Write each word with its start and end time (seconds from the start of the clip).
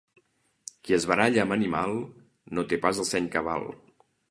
Qui 0.87 0.95
es 0.97 1.05
baralla 1.11 1.43
amb 1.43 1.55
animal 1.57 1.95
no 2.59 2.65
té 2.73 2.83
pas 2.89 3.05
el 3.07 3.09
seny 3.13 3.31
cabal. 3.39 3.71